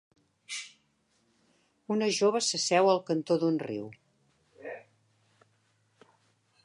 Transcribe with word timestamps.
Una 1.97 2.07
jove 2.21 2.41
s'asseu 2.45 2.89
al 2.95 3.03
cantó 3.11 3.39
d'un 3.43 3.61
riu. 3.67 3.87